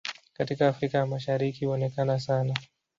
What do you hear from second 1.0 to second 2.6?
Mashariki huonekana sana.